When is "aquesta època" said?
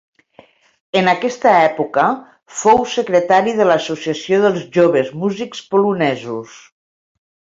1.11-2.05